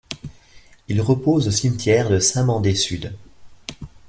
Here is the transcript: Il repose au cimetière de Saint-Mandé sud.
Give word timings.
Il 0.87 0.99
repose 0.99 1.47
au 1.47 1.51
cimetière 1.51 2.09
de 2.09 2.17
Saint-Mandé 2.17 2.73
sud. 2.73 3.13